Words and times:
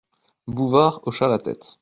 Bouvard 0.47 0.99
hocha 1.05 1.27
la 1.27 1.37
tête. 1.37 1.77